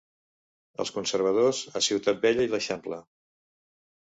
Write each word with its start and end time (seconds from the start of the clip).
Els 0.83 0.91
conservadors 0.95 1.59
a 1.81 1.83
Ciutat 1.89 2.25
Vella 2.25 2.47
i 2.49 2.53
l'Eixample. 2.55 3.01